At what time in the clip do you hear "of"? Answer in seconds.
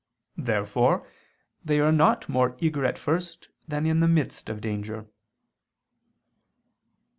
4.49-4.59